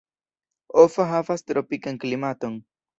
[0.85, 2.63] Offa havas tropikan klimaton.